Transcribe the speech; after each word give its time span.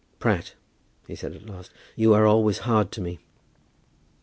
"Pratt," 0.17 0.55
he 1.05 1.13
said 1.13 1.35
at 1.35 1.45
last, 1.47 1.69
"you 1.95 2.11
are 2.15 2.25
always 2.25 2.57
hard 2.65 2.91
to 2.93 3.01
me." 3.01 3.19